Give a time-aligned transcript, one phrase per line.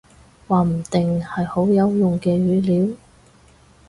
[0.47, 2.95] 話唔定，係好有用嘅語料